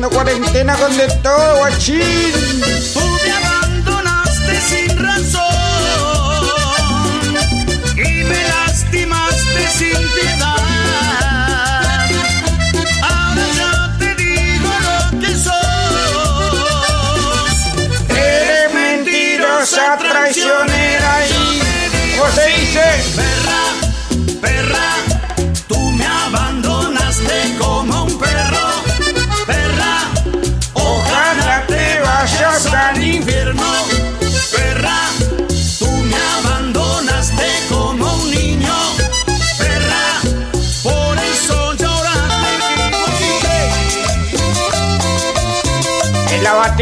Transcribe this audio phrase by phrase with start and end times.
[0.00, 2.79] haciendo cuarentena con de todo, guachín.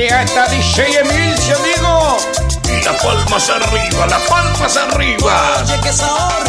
[0.09, 2.17] Está DJ Emilio, amigo.
[2.65, 5.63] Y las palmas arriba, las palmas arriba.
[5.63, 6.45] Oye, que sabor.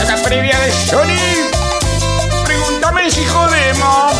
[0.00, 1.50] En la previa de Johnny.
[2.44, 4.14] Pregúntame si jodemos.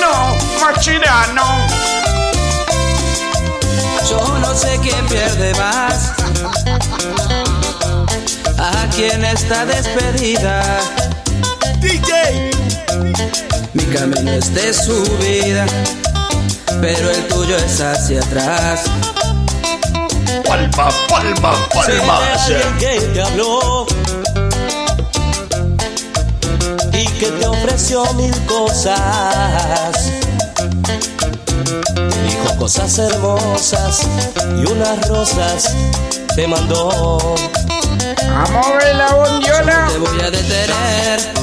[0.00, 1.66] No, machirano.
[4.08, 6.12] Yo no sé quién pierde más.
[8.82, 10.62] Aquí en esta despedida.
[11.80, 12.50] DJ,
[13.74, 15.66] Mi camino es de subida,
[16.80, 18.84] pero el tuyo es hacia atrás.
[20.46, 22.46] Palma, palma, palmas.
[22.78, 23.86] que te habló
[26.92, 30.12] y que te ofreció mil cosas.
[32.22, 34.02] Dijo cosas hermosas
[34.56, 35.74] y unas rosas
[36.36, 37.34] te mandó.
[38.20, 39.88] A mover la bondiola.
[39.88, 41.34] Te voy a detener.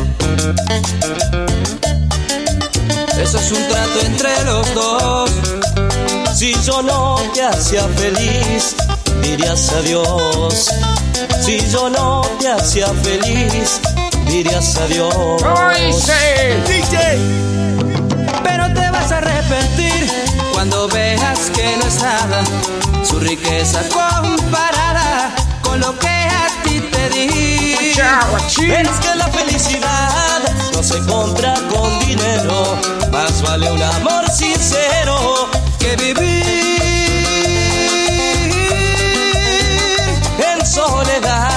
[3.33, 5.31] Eso es un trato entre los dos.
[6.35, 8.75] Si yo no te hacía feliz,
[9.21, 10.69] dirías adiós.
[11.41, 13.79] Si yo no te hacía feliz,
[14.25, 15.15] dirías adiós.
[18.43, 20.11] Pero te vas a arrepentir
[20.51, 22.43] cuando veas que no es nada
[23.05, 27.93] su riqueza comparada con lo que a ti te di.
[28.57, 32.77] Pero es que la felicidad se compra con dinero,
[33.11, 35.47] más vale un amor sincero
[35.77, 36.81] que vivir
[40.39, 41.49] en soledad.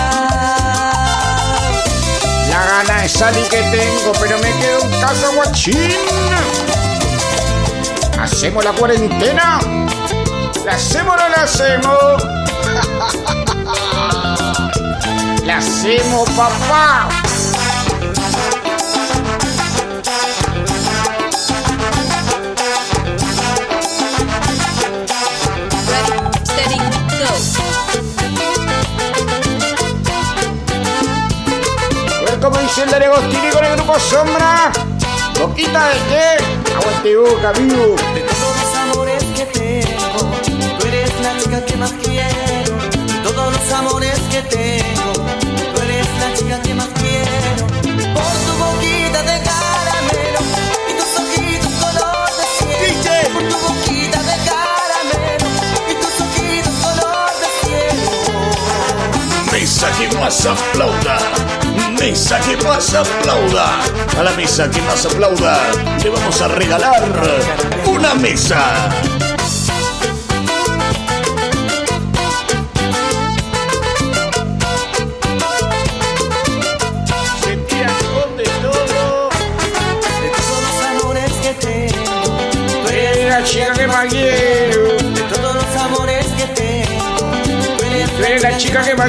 [2.51, 5.97] La gana de salir que tengo, pero me quedo en casa, guachín.
[8.21, 9.59] ¿Hacemos la cuarentena?
[10.67, 12.23] ¿La hacemos o no la hacemos?
[15.45, 17.09] ¡La hacemos, papá!
[32.45, 34.71] Cómo dice el de Agostini con el grupo Sombra.
[35.41, 36.37] ¿Boquita de qué?
[36.77, 37.97] Aguante boca, vivo.
[38.13, 40.31] De todos los amores que tengo,
[40.79, 42.77] tú eres la chica que más quiero.
[43.07, 47.67] De todos los amores que tengo, tú eres la chica que más quiero.
[48.13, 50.41] Por tu boquita de caramelo
[50.91, 52.77] y tus ojitos color de cielo.
[52.85, 53.09] DJ.
[53.33, 55.49] Por tu boquita de caramelo
[55.89, 58.11] y tus ojitos color de cielo.
[59.51, 61.64] Mesa que más aplauda.
[62.05, 63.81] Mesa que más aplauda.
[64.19, 65.59] A la mesa que más aplauda
[66.03, 67.03] le vamos a regalar
[67.87, 68.91] una mesa.
[77.43, 79.31] Se tiran con de todo.
[80.21, 82.37] De todos los amores que tengo,
[82.83, 84.83] tú Eres eres la chica que más quiero.
[84.99, 87.31] de todos los amores que tengo,
[88.19, 89.09] tú eres la chica que más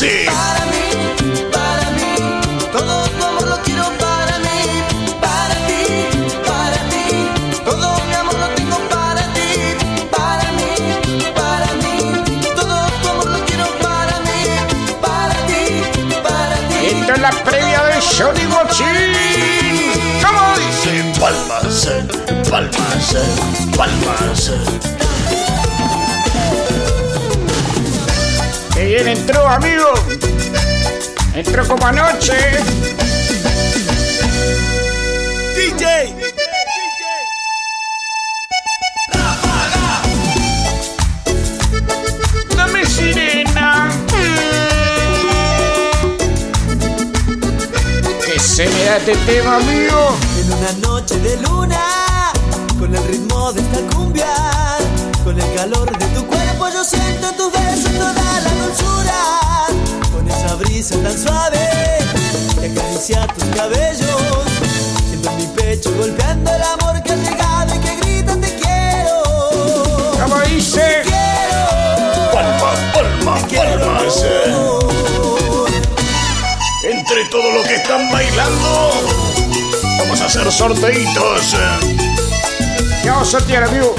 [0.00, 2.40] dice, Para mí, para mí,
[2.72, 4.82] todo tu amor lo quiero para mí.
[5.20, 5.82] Para ti,
[6.46, 9.76] para ti, todo mi amor lo tengo para ti.
[10.10, 10.72] Para mí,
[11.34, 11.96] para mí,
[12.54, 14.40] todo tu amor lo quiero para mí.
[15.00, 15.64] Para ti,
[16.22, 16.86] para ti.
[17.00, 18.96] Esto es la previa de Johnny Guachín.
[20.24, 21.20] ¿Cómo dice?
[21.20, 21.88] palmas,
[22.50, 23.16] palmas.
[23.76, 24.50] palmas,
[29.04, 29.92] entró, amigo.
[31.34, 32.34] Entró como anoche.
[35.54, 36.14] DJ.
[42.56, 43.90] Dame sirena.
[48.24, 50.16] Que se me da este tema, amigo.
[50.40, 52.32] En una noche de luna,
[52.78, 54.32] con el ritmo de esta cumbia,
[55.26, 59.66] con el calor de tu cuerpo, yo siento en tus besos toda la dulzura.
[60.12, 61.58] Con esa brisa tan suave
[62.60, 64.22] que acaricia tus cabellos,
[65.08, 69.22] siento en mi pecho golpeando el amor que ha llegado y que grita te quiero.
[70.22, 71.02] Como dice.
[71.02, 74.22] Quiero, Palmas, palmas, palmas.
[74.22, 74.54] eh.
[76.84, 78.92] Entre todo lo que están bailando,
[79.98, 81.54] vamos a hacer sorteitos.
[81.54, 81.96] eh.
[83.02, 83.96] ¿Qué vamos a sortear, amigo?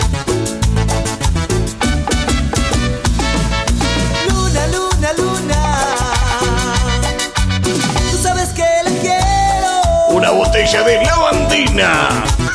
[10.67, 11.87] Botella de lavandina.
[12.37, 12.46] Luna,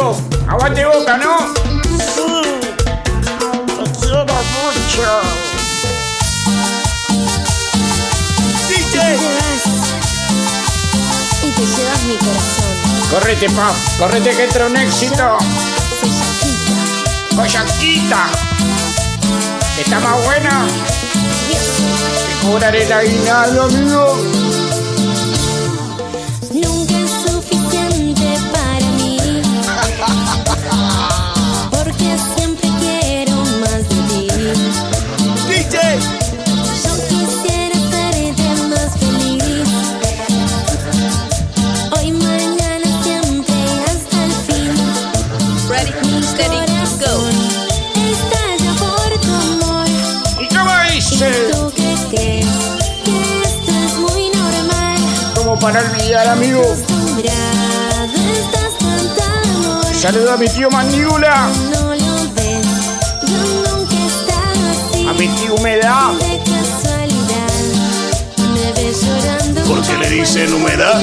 [0.00, 0.16] amiguito.
[0.48, 1.36] Aguante boca, ¿no?
[3.76, 5.20] Te quiero mucho.
[8.68, 9.16] DJ.
[11.42, 13.10] Y te llevas mi corazón.
[13.10, 13.72] Correte, pa.
[13.98, 15.38] Correte que entra un éxito.
[17.36, 18.26] Coyaquita.
[19.78, 20.66] Está más buena.
[21.48, 24.49] Te cobraré el aguinaldo, amigo.
[60.00, 61.44] Saludo a mi tío Mandíbula.
[65.06, 66.12] A mi tío Humedad.
[69.68, 71.02] ¿Por qué le dicen humedad?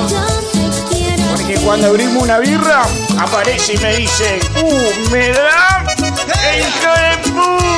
[1.29, 2.81] Porque cuando abrimos una birra,
[3.19, 5.85] aparece y me dice, ¡Uh, me da!
[6.51, 7.76] ¡El hijo de pu!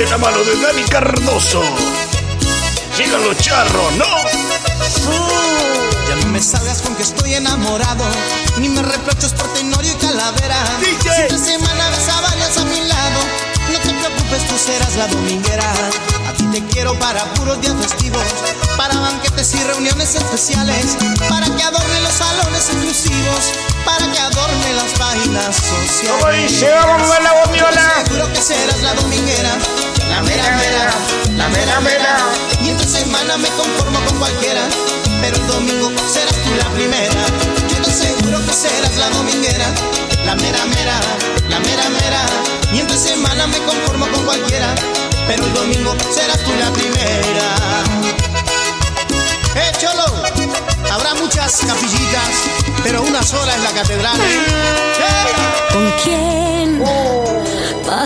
[0.00, 1.62] De la mano de Dani Cardoso.
[2.96, 4.06] Llegan los charros, ¿no?
[6.08, 8.06] Ya no me salgas con que estoy enamorado,
[8.56, 10.56] ni me reproches por Tenorio y Calavera.
[10.80, 11.02] DJ.
[11.02, 13.20] Si entre semana ves a varias a mi lado,
[13.70, 15.70] no te preocupes, tú serás la dominguera.
[16.26, 18.24] A ti te quiero para puros días festivos,
[18.78, 20.96] para banquetes y reuniones especiales,
[21.28, 23.52] para que adorne los salones exclusivos,
[23.84, 26.20] para que adorne las páginas sociales.
[26.20, 26.70] ¿Cómo dice?
[26.70, 28.04] Vamos a la bombiola.
[28.06, 29.58] Seguro que serás la dominguera,
[30.10, 30.90] la mera mera,
[31.36, 32.16] la mera mera.
[32.62, 34.62] Y entre semana me conformo con cualquiera,
[35.20, 37.22] pero el domingo serás tú la primera.
[37.70, 39.66] Yo te aseguro que serás la dominguera,
[40.26, 41.00] la mera mera,
[41.48, 42.22] la mera mera.
[42.72, 44.74] Y entre semana me conformo con cualquiera,
[45.26, 47.46] pero el domingo serás tú la primera.
[49.54, 50.04] ¡Eh, Cholo!
[50.90, 52.30] Habrá muchas capillitas,
[52.82, 54.20] pero una sola es la catedral.
[54.20, 54.89] ¡Eh!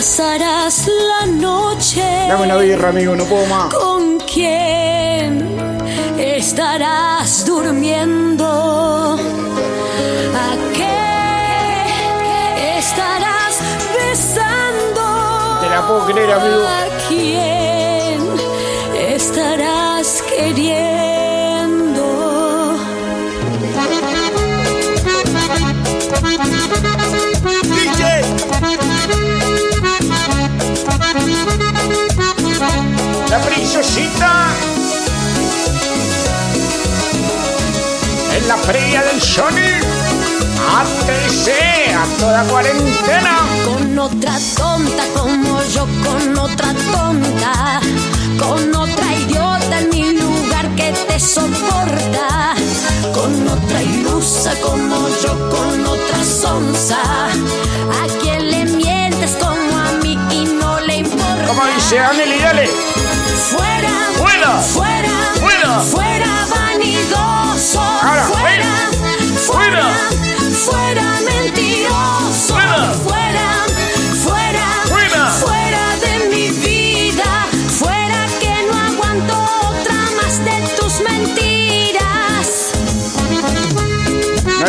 [0.05, 2.05] Pasarás la noche?
[2.29, 3.73] Dame una birra, amigo, no puedo más.
[3.73, 5.49] ¿Con quién
[6.19, 9.17] estarás durmiendo?
[10.45, 10.99] ¿A qué
[12.79, 13.61] estarás
[13.97, 15.61] besando?
[15.63, 16.67] Te la puedo creer, amigo.
[16.67, 18.21] ¿A quién
[19.11, 20.84] estarás queriendo?
[39.35, 39.81] Sony
[40.79, 41.49] ATC
[41.93, 43.41] a toda cuarentena.
[43.65, 47.81] Con otra tonta como yo, con otra tonta,
[48.39, 52.55] con otra idiota en mi lugar que te soporta,
[53.13, 60.17] con otra ilusa como yo, con otra sonza, a quien le mientes como a mí
[60.31, 61.47] y no le importa.
[61.49, 62.71] Como dice Anel y Dale.
[63.51, 64.14] Fuera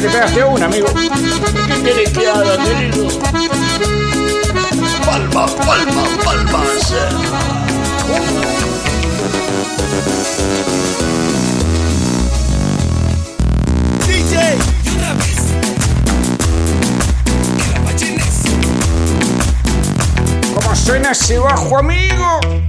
[0.05, 0.85] Le pegaste una, amigo.
[1.67, 3.07] ¿Qué querés que haga, querido?
[5.03, 6.93] Palmas, palmas, palmas.
[14.05, 15.39] DJ, y una vez.
[20.53, 22.64] ¿Cómo suena ese bajo, amigo?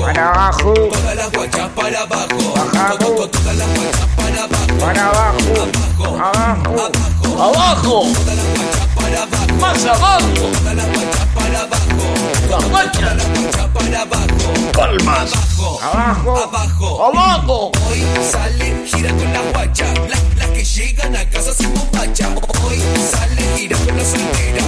[0.00, 0.74] Para abajo.
[0.74, 2.54] Para abajo, Todas las guachas para abajo.
[2.54, 2.98] Bajamos.
[2.98, 4.68] To- to- Todas las guachas para abajo.
[4.80, 7.28] para abajo, abajo.
[7.38, 9.54] Abajo, Todas las guachas para abajo.
[9.60, 10.26] más abajo.
[10.34, 12.06] Todas las guachas para abajo.
[12.50, 13.16] Las guachas.
[13.16, 14.26] Las guachas para abajo.
[14.72, 15.32] Palmas.
[15.32, 15.80] Abajo.
[15.82, 16.36] Abajo.
[16.44, 17.04] Abajo.
[17.06, 17.56] Abajo.
[17.88, 19.86] Hoy sale, gira con la guacha.
[20.08, 22.28] Las, las que llegan a casa sin bombacha.
[22.64, 24.64] Hoy sale, gira con la soltera.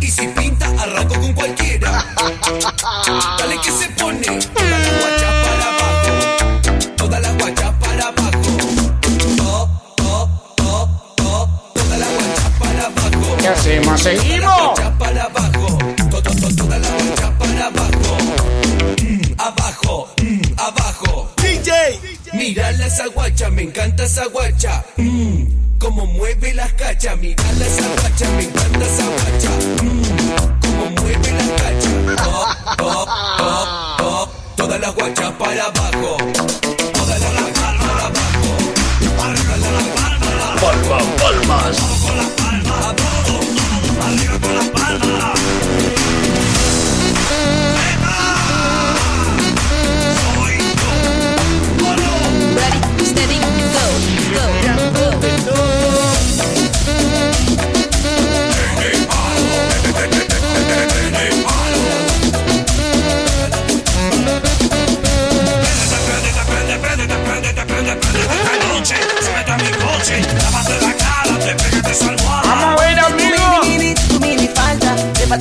[0.00, 2.04] Y si pinta, arranco con cualquiera.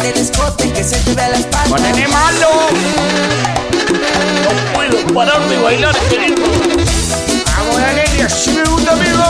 [0.01, 1.69] falda, llévate el escote que se te vea la espalda.
[1.69, 2.49] Ponele malo.
[4.43, 6.43] No puedo parar de bailar, querido.
[7.57, 9.23] Vamos, dale, así me gusta, amigo.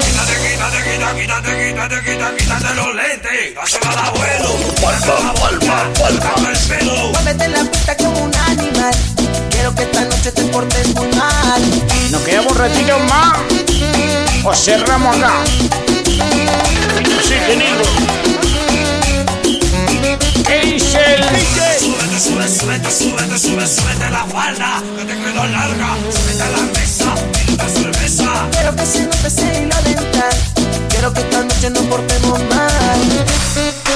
[0.00, 3.54] Quítate, quítate, quítate, quítate, quítate, quítate, los lentes.
[3.54, 4.50] Dáselo al abuelo.
[4.80, 6.50] Palma, palma, palma.
[6.50, 7.12] El pelo.
[7.12, 8.94] Muévete la pista como un animal.
[9.50, 11.62] Quiero que esta noche te portes muy mal.
[12.10, 13.38] Nos quedamos un ratito más.
[14.42, 15.32] O cerramos acá.
[17.22, 17.34] Sí.
[17.46, 18.29] ¿Qué
[20.58, 21.22] dice el
[21.80, 24.82] Súbete, sube, súbete, súbete, sube, súbete la falda.
[24.96, 25.96] Que te quedó larga.
[26.10, 27.14] Súbete a la mesa.
[27.52, 28.48] Una cerveza.
[28.50, 30.36] Quiero que se note ese hilo dental.
[30.88, 33.89] Quiero que esta noche nos portemos mal.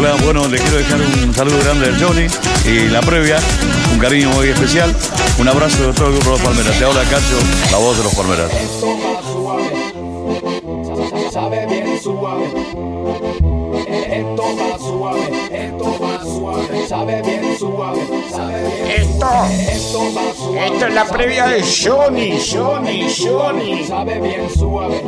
[0.00, 2.26] Bueno, le quiero dejar un saludo grande al Johnny
[2.64, 3.38] y la previa,
[3.92, 4.96] un cariño muy especial,
[5.38, 6.78] un abrazo de todo el grupo de los Palmeras.
[6.78, 7.36] Te habla Cacho,
[7.70, 8.50] la voz de los Palmeras.
[20.60, 23.86] Esto es la previa de Johnny, Johnny, Johnny.
[23.86, 25.02] Sabe bien suave,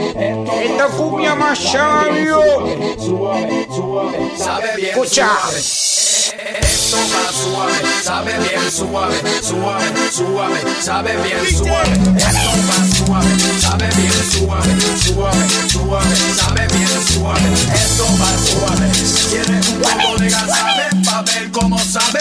[0.64, 2.40] Esta cumbia más sabio.
[2.98, 5.30] suave, suave, sabe bien Escucha.
[5.52, 11.92] Esto va suave, sabe bien suave, suave, suave, sabe bien suave.
[12.16, 17.52] Esto va suave, sabe bien suave, suave, suave, sabe bien suave.
[17.74, 18.90] Esto va suave.
[19.30, 22.20] ¿Quieres un poco de gasabe pa' ver cómo sabe?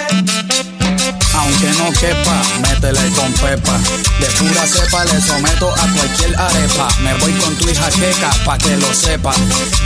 [1.34, 3.78] Aunque no quepa, métele con pepa.
[4.20, 6.88] De pura cepa le someto a cualquier arepa.
[7.04, 9.34] Me voy con tu hija queca, pa' que lo sepa.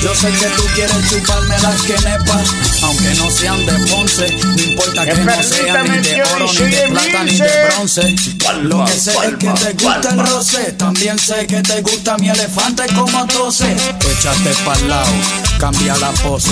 [0.02, 2.42] Yo sé que tú quieres chuparme las quenepas.
[2.84, 6.88] Aunque no sean de Ponce, no importa que no sean ni de oro, ni de
[6.90, 8.16] plata, ni de bronce.
[8.64, 10.72] Lo que sé es que te gusta el roce.
[10.74, 13.72] También sé que te gusta mi elefante como tose.
[13.72, 15.12] Échate pa'l lado,
[15.60, 16.52] cambia la pose.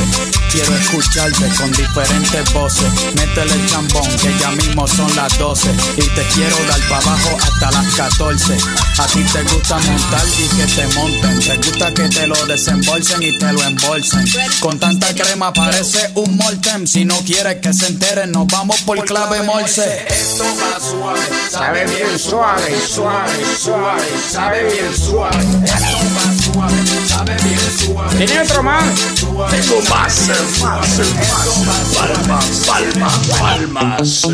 [0.51, 2.91] Quiero escucharte con diferentes voces.
[3.15, 5.69] Métele el chambón, que ya mismo son las 12.
[5.97, 8.57] Y te quiero dar para abajo hasta las 14.
[8.97, 11.39] A ti te gusta montar y que te monten.
[11.39, 14.25] Te gusta que te lo desembolsen y te lo embolsen.
[14.59, 16.87] Con tanta crema parece un molten.
[16.87, 20.05] Si no quieres que se enteren, nos vamos por clave morse.
[20.07, 25.37] Esto va suave, Sabe bien suave, suave, suave, sabe bien suave.
[25.65, 28.17] Esto va suave, sabe bien suave.
[28.17, 28.92] ¿Tiene otro más?
[28.93, 31.01] Tengo más, más, más.
[31.97, 34.27] Palmas, palmas, palmas.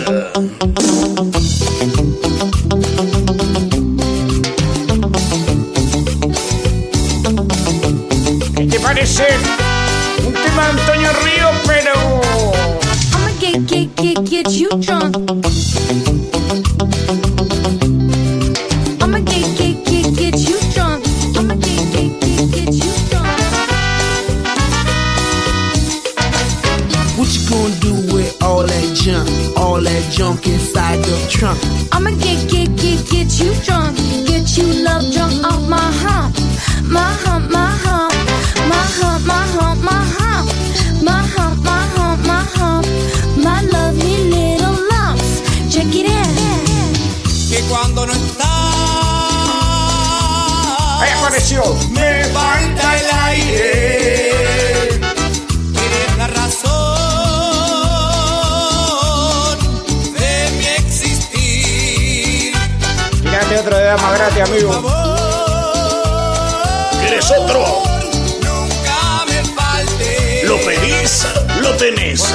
[8.56, 9.28] ¿Qué te parece?
[10.26, 11.94] Un tema de Antonio Río, pero...
[13.14, 16.19] I'ma get, get, get, get you drunk.
[30.20, 31.58] Junk inside the trunk?
[31.94, 33.96] I'ma get, get, get, get you drunk.
[34.28, 36.36] Get you love drunk off my hump.
[36.84, 38.14] My hump, my hump.
[38.68, 40.48] My hump, my hump, my hump.
[41.02, 42.86] My hump, my hump, my hump.
[43.46, 45.40] My lovely little lumps.
[45.74, 46.36] Check it out.
[47.50, 48.52] Que cuando no está,
[51.00, 51.64] Ahí apareció.
[51.92, 52.19] me
[64.36, 64.82] gratis, amigo.
[67.00, 67.84] ¿Quieres otro?
[68.44, 70.44] Nunca me falte.
[70.46, 71.28] ¿Lo pedís?
[71.62, 72.34] Lo tenés.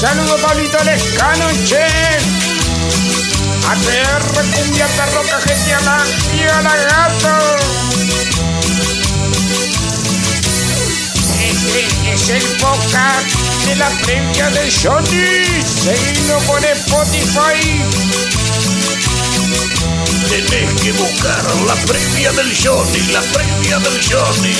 [0.00, 0.78] Saludos, Pablito
[1.68, 1.86] che.
[4.52, 5.22] Cumbia, perro,
[5.72, 6.04] a la,
[6.48, 7.64] a la gato.
[12.12, 15.62] Es el podcast de la previa de Johnny.
[15.64, 17.82] Seguimos por Spotify.
[20.28, 24.54] Tenés que buscar la previa del Johnny, la previa del Johnny.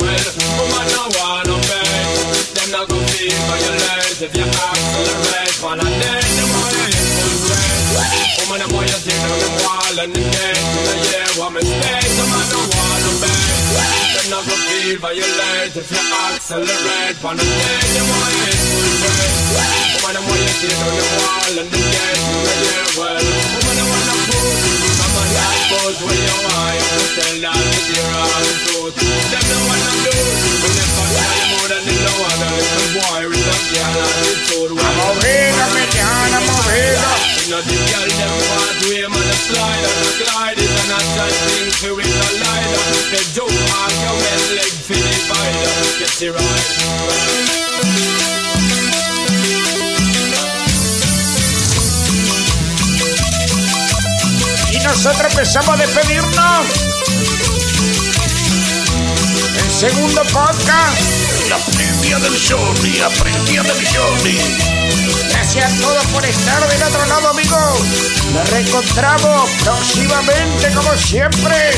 [0.00, 0.26] Well,
[0.58, 5.62] woman, I wanna bet them not gonna feel violent if you accelerate.
[5.62, 7.76] One of them, them wanna infiltrate.
[8.40, 9.16] Woman, I want you to
[12.36, 12.95] on the wall
[14.30, 16.02] not gonna feel violent if you
[16.34, 17.16] accelerate.
[17.22, 19.36] One of them, them wanna infiltrate.
[20.02, 22.20] Woman, I want you to on the wall and the gate.
[22.26, 24.58] In the year, well, woman, I wanna prove.
[24.98, 26.74] Come on, that pose when you want.
[26.96, 28.94] You tell that the zero and the truth.
[29.30, 30.14] Them no wanna do.
[30.62, 32.18] When they fuck you more than they know.
[32.26, 34.72] And a little boy with a girl attitude.
[34.74, 37.12] Well, Movida, mediana, movida.
[37.36, 40.72] you know the girl them want to aim on the slide and the glide is
[40.72, 42.66] a natural thing to it a lie
[43.12, 43.54] They jump
[54.96, 56.66] nosotros empezamos a despedirnos.
[59.58, 60.98] El segundo podcast.
[61.50, 64.38] La previa del Johnny, la previa del Johnny.
[65.30, 67.80] Gracias a todos por estar del otro lado, amigos.
[68.32, 71.72] Nos reencontramos próximamente, como siempre.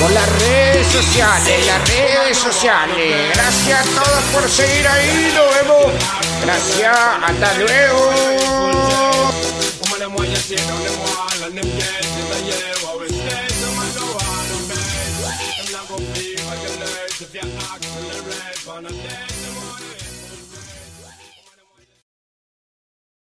[0.00, 3.30] Por las redes sociales, las redes sociales.
[3.34, 5.34] Gracias a todos por seguir ahí.
[5.34, 5.92] Nos vemos.
[6.40, 6.98] Gracias.
[7.22, 8.71] Hasta luego.
[10.12, 13.08] Them want you sit on the wall and them get in the year What we
[13.08, 13.51] stay,